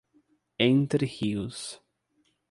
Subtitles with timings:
[0.57, 1.79] Entre Rios